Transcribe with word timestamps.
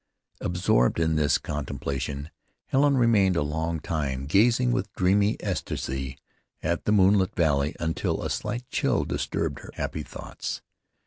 Absorbed 0.41 0.99
in 0.99 1.15
this 1.15 1.37
contemplation 1.37 2.31
Helen 2.65 2.97
remained 2.97 3.35
a 3.35 3.43
long 3.43 3.79
time 3.79 4.25
gazing 4.25 4.71
with 4.71 4.91
dreamy 4.95 5.37
ecstasy 5.41 6.17
at 6.63 6.85
the 6.85 6.91
moonlit 6.91 7.35
valley 7.35 7.75
until 7.79 8.23
a 8.23 8.29
slight 8.31 8.67
chill 8.71 9.05
disturbed 9.05 9.59
her 9.59 9.69
happy 9.75 10.01
thoughts. 10.01 10.63